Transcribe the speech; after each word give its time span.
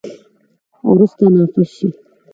وروسته، 0.89 1.23
نافذ 1.35 1.65
شي. 1.75 1.87